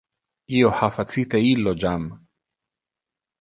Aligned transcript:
Io 0.59 0.71
ha 0.79 0.89
facite 0.95 1.41
illo 1.49 1.75
jam. 1.85 2.09